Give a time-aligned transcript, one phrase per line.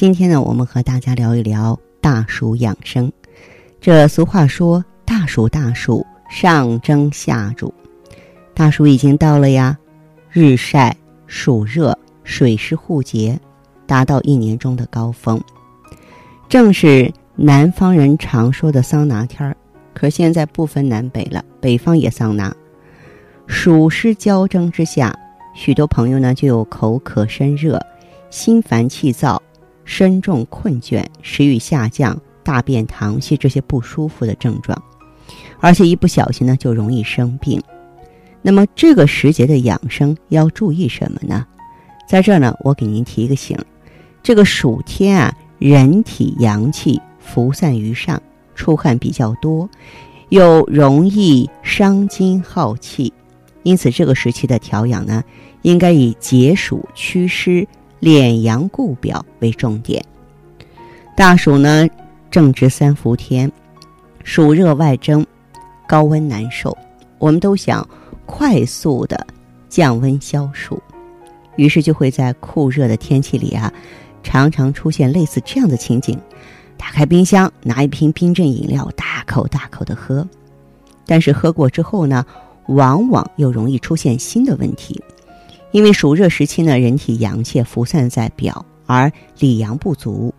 [0.00, 3.12] 今天呢，我们和大家聊一聊大暑养生。
[3.82, 7.70] 这俗话说：“大暑大暑，上蒸下煮。”
[8.56, 9.76] 大暑已经到了呀，
[10.30, 10.96] 日晒。
[11.26, 13.38] 暑热、水湿互结，
[13.86, 15.38] 达到一年中的高峰，
[16.48, 19.54] 正是南方人常说的桑拿天儿。
[19.92, 22.56] 可现在不分南北了，北方也桑拿。
[23.46, 25.14] 暑湿交蒸之下，
[25.54, 27.78] 许多朋友呢就有口渴、身热、
[28.30, 29.42] 心烦气躁、
[29.90, 34.80] 身重困倦、食欲下降、大便溏稀这些不舒服的症状，
[35.58, 37.60] 而且一不小心呢就容易生病。
[38.40, 41.44] 那么这个时节的养生要注意什么呢？
[42.08, 43.58] 在这儿呢，我给您提一个醒：
[44.22, 48.22] 这个暑天啊，人体阳气浮散于上，
[48.54, 49.68] 出汗比较多，
[50.28, 53.12] 又容易伤筋耗气，
[53.64, 55.24] 因此这个时期的调养呢，
[55.62, 57.66] 应该以解暑祛湿、
[58.00, 60.04] 敛阳固表为重点。
[61.16, 61.88] 大暑呢，
[62.30, 63.50] 正值三伏天，
[64.24, 65.26] 暑热外蒸，
[65.86, 66.76] 高温难受，
[67.18, 67.86] 我们都想。
[68.32, 69.26] 快速的
[69.68, 70.80] 降温消暑，
[71.56, 73.72] 于是就会在酷热的天气里啊，
[74.22, 76.16] 常常出现类似这样的情景：
[76.78, 80.24] 打开冰箱，拿一瓶冰镇饮料，大口大口的喝。
[81.06, 82.24] 但是喝过之后呢，
[82.68, 85.02] 往往又容易出现新的问题，
[85.72, 90.34] 因为暑热时期呢，人体阳气浮散在表，而里阳不足。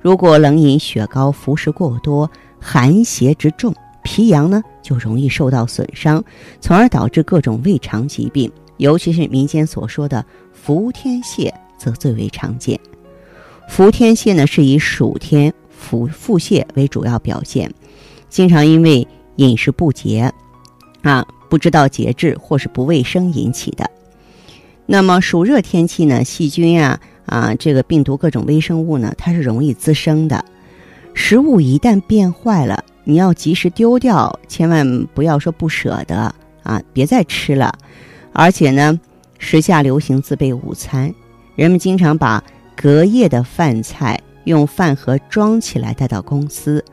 [0.00, 3.74] 如果冷饮雪糕、服食过多，寒邪之重。
[4.04, 6.22] 脾阳呢就容易受到损伤，
[6.60, 12.78] 从而导致各种胃肠疾病，尤其是民间所说的伏天泻，则最为常见。
[13.68, 17.68] 伏天泻呢是以暑天腹腹泻为主要表现，
[18.28, 19.04] 经常因为
[19.36, 20.32] 饮食不节，
[21.02, 23.90] 啊不知道节制或是不卫生引起的。
[24.86, 30.44] 那么暑热天气呢，细菌啊啊这个病毒各种微生物呢，它是容易滋生的。
[31.12, 32.84] 食物一旦变坏了。
[33.08, 36.82] 你要及时丢掉，千万不要说不舍得啊！
[36.92, 37.72] 别再吃了。
[38.32, 38.98] 而且呢，
[39.38, 41.14] 时下流行自备午餐，
[41.54, 42.42] 人们经常把
[42.74, 46.84] 隔夜的饭菜用饭盒装起来带到公司，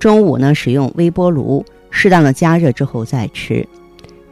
[0.00, 3.64] 中午呢使用微波炉适当的加热之后再吃。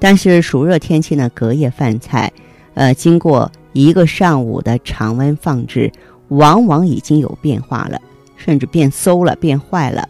[0.00, 2.32] 但是暑热天气呢，隔夜饭菜，
[2.78, 5.90] 呃，经过一个上午的常温放置，
[6.28, 8.00] 往往已经有变化了，
[8.36, 10.08] 甚至变馊了、变坏了。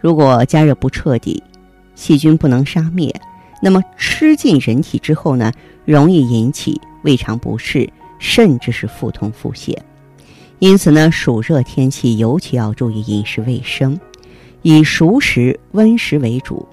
[0.00, 1.40] 如果加热不彻底，
[1.94, 3.14] 细菌不能杀灭，
[3.62, 5.52] 那么吃进人体之后呢，
[5.84, 7.88] 容易引起胃肠不适，
[8.18, 9.78] 甚至是腹痛腹泻。
[10.58, 13.96] 因此呢，暑热天气尤其要注意饮食卫生，
[14.62, 16.66] 以熟食、温食为主。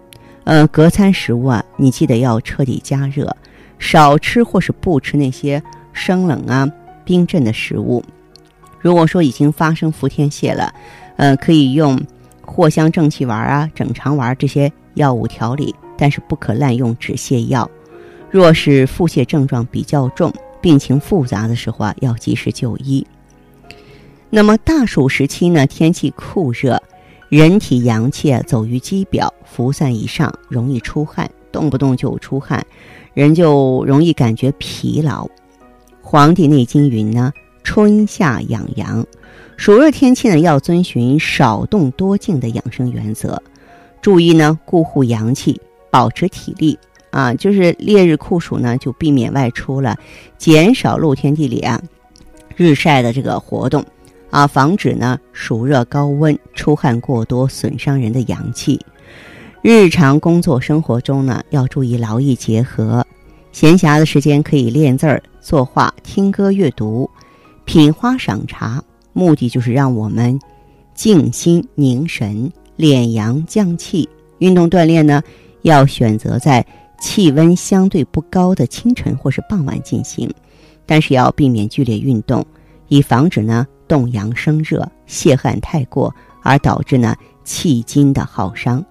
[0.45, 3.37] 呃，隔餐食物啊，你记得要彻底加热，
[3.81, 5.61] 少吃或是不吃那些
[5.91, 6.71] 生冷啊、
[7.03, 8.01] 冰镇的食物。
[8.79, 10.73] 如果说已经发生伏天泻了，
[11.17, 12.01] 呃，可以用。
[12.43, 17.69] 藿香正气丸啊、整肠丸这些药物调理，但是不可滥用止泻药。
[18.29, 23.07] 若是腹泻症状比较重、病情复杂的时候啊，要及时就医。
[24.29, 26.81] 那么大暑时期呢，天气酷热，
[27.29, 32.65] 人体阳气啊走于肌表，浮散以上，容易出汗，动不动就出汗，
[33.13, 35.25] 人就容易感觉疲劳。
[36.01, 37.31] 《黄帝内经》云呢
[37.63, 39.05] ：“春夏养阳。”
[39.57, 43.39] 暑热天气呢，要遵循少动多静的养生原则，
[44.01, 45.61] 注意呢固护阳气，
[45.91, 46.77] 保持体力
[47.11, 47.33] 啊。
[47.35, 49.95] 就是烈日酷暑呢，就避免外出了，
[50.37, 51.79] 减少露天地里啊
[52.55, 53.85] 日晒的这个活动
[54.31, 58.79] 啊，防止呢暑热高温出汗过多损伤人的阳气。
[59.63, 63.05] 日常工作生活中呢，要注意劳逸结合，
[63.51, 67.07] 闲暇的时间可以练字儿、作画、听歌、阅读、
[67.63, 68.83] 品花、赏茶。
[69.13, 70.39] 目的就是让我们
[70.95, 74.09] 静心凝神、敛阳降气。
[74.39, 75.21] 运动锻炼呢，
[75.61, 76.65] 要选择在
[76.99, 80.27] 气温相对不高的清晨或是傍晚进行，
[80.87, 82.43] 但是要避免剧烈运动，
[82.87, 86.11] 以防止呢动阳生热、泄汗太过
[86.41, 88.83] 而导致呢气筋的耗伤。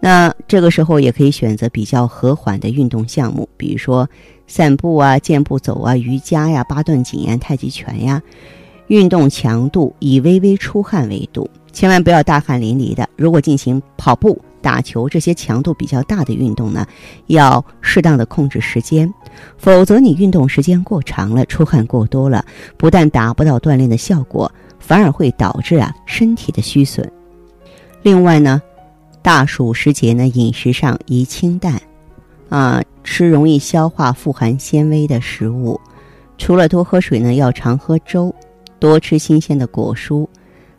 [0.00, 4.08] 那这个时候也可以选择比较和缓的运动项目，比如说
[4.46, 8.22] 散步啊、健步走啊、瑜伽呀、八段锦呀、太极拳呀。
[8.86, 13.06] 运动强度以微微出汗为度，千万不要大汗淋漓的。
[13.16, 16.86] 如果进行跑步、打球这些强度比较大的运动呢，
[17.26, 19.12] 要适当的控制时间，
[19.58, 22.42] 否则你运动时间过长了，出汗过多了，
[22.78, 27.06] 不但达不到锻炼的效果，反而会导致啊身体的虚损。
[28.00, 28.62] 另外呢，
[29.22, 31.80] 大暑时节呢，饮食上宜清淡，
[32.48, 35.78] 啊，吃容易消化、富含纤维的食物。
[36.38, 38.34] 除了多喝水呢，要常喝粥，
[38.78, 40.26] 多吃新鲜的果蔬，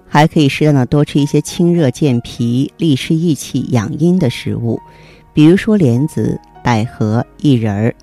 [0.08, 4.80] 还可以适当的多吃一些清热健脾、利湿益气、养阴的食物，
[5.34, 7.96] 比如说莲子、百合、薏仁儿，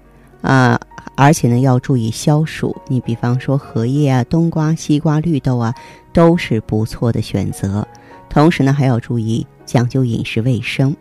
[0.43, 0.79] 啊，
[1.17, 2.77] 而且呢要注意消暑。
[2.89, 5.75] 你比方说荷叶啊、冬瓜、西瓜、绿豆啊，
[6.13, 7.87] 都是不错的选择。
[8.29, 10.97] 同时呢，还要注意讲究饮食卫生。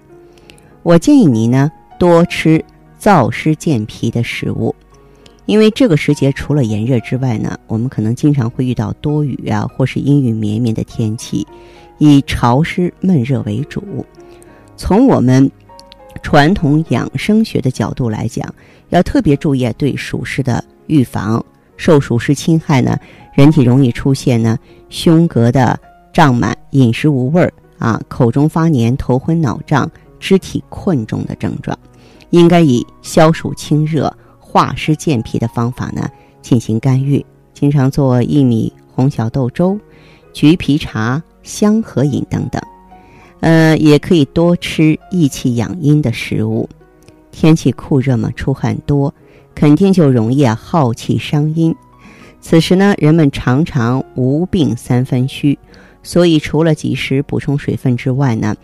[0.84, 2.64] 我建议你呢多吃
[3.00, 4.76] 燥湿健脾的食物。
[5.46, 11.46] 因为这个时节除了炎热之外呢，我们可能经常会遇到多雨啊，或是阴雨绵绵的天气，
[12.00, 14.04] 以潮湿闷热为主。
[14.76, 15.50] 从我们
[16.24, 18.52] 传统养生学的角度来讲，
[18.90, 21.46] 要特别注意对暑湿的预防。
[21.78, 22.98] 受暑湿侵害呢，
[23.36, 24.58] 人体容易出现呢
[24.90, 25.80] 胸膈的
[26.12, 29.90] 胀满、饮食无味儿啊、口中发黏、头昏脑胀、
[30.20, 31.78] 肢体困重的症状，
[32.30, 34.12] 应该以消暑清热。
[34.40, 36.10] 化湿健脾的方法呢，
[36.42, 39.78] 进行干预，经常做薏米红小豆粥、
[40.32, 42.62] 橘皮茶、香荷饮等等。
[43.42, 46.70] 呃，也可以多吃益气养阴的食物。
[47.32, 49.14] 天气酷热嘛，出汗多，
[49.54, 51.76] 肯定就容易啊耗气伤阴。
[52.48, 55.58] 此时呢，人们常常无病三分虚，
[56.04, 58.56] 所以除了及时补充水分之外呢，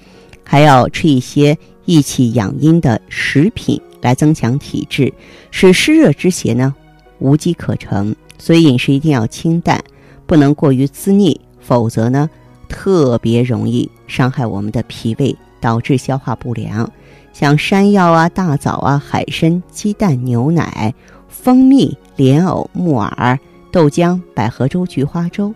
[0.44, 3.82] 还要吃一些益气养阴的食品。
[4.02, 5.12] 来增强体质，
[5.50, 6.76] 使湿热之邪呢
[7.18, 8.16] 无机可乘。
[8.38, 9.84] 所以饮食一定要清淡，
[10.28, 12.30] 不能过于滋腻，否则呢
[12.70, 16.88] 特别容易伤害我们的脾胃，导致消化不良。
[17.34, 20.94] 像山药啊、大枣啊、海参、鸡蛋、牛奶、
[21.28, 23.40] 蜂蜜、莲藕、木耳、
[23.72, 25.54] 豆浆、百合粥、菊花粥，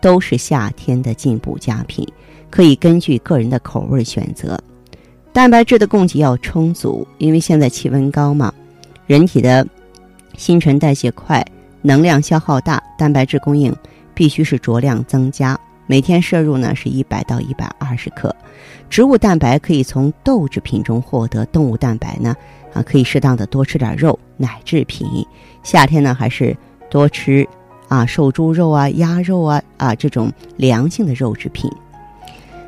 [0.00, 2.06] 都是夏天的进补佳品，
[2.50, 4.58] 可以根据个人的口味选择。
[5.32, 8.52] 蛋白质的供给要充足，因为现在气温高嘛，
[9.06, 9.64] 人体的
[10.36, 11.44] 新陈代谢快，
[11.82, 13.74] 能量消耗大，蛋白质供应
[14.14, 15.56] 必须是酌量增加，
[15.86, 18.34] 每天摄入呢是一百到一百二十克。
[18.90, 22.34] 植物蛋白可以从豆制品中获得，动物蛋白呢
[22.72, 25.06] 啊可以适当的多吃点肉、奶制品。
[25.62, 26.56] 夏天呢还是
[26.90, 27.46] 多吃
[27.88, 31.70] 啊瘦猪肉啊、鸭肉啊啊这种凉性的肉制品。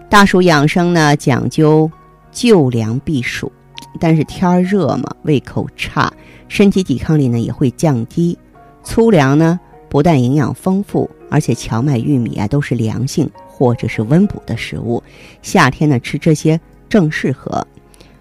[0.08, 1.90] 大暑养生呢讲究。
[2.32, 3.50] 就凉避暑，
[3.98, 6.12] 但是天儿热嘛，胃口差，
[6.46, 8.38] 身体抵抗力呢也会降低。
[8.84, 9.58] 粗粮呢
[9.88, 15.02] 不但营养丰富，而且荞麦、玉米啊都是凉性或者是温补的食物，
[15.42, 17.66] 夏天呢吃这些正适合。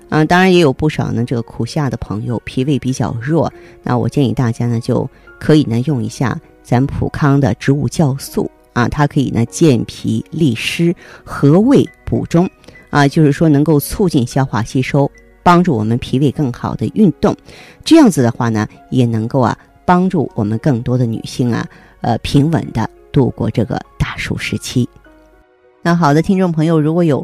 [0.09, 3.51] 啊，当然也有不少呢这个苦夏的朋友脾胃比较弱，
[3.83, 5.09] 那我建议大家呢就
[5.39, 12.49] 可以呢用一下咱普康的植物酵素啊，它可以呢健脾利湿、和胃补中。
[12.91, 15.11] 啊，就是说能够促进消化吸收，
[15.43, 17.37] 帮助我们脾胃更好的运动，
[17.85, 21.63] 这样子的话呢，也能够啊帮助我们更多的女性啊，
[22.01, 24.89] 呃平稳的度过这个大暑时期。
[25.83, 27.23] 那好的，听众朋友，如果有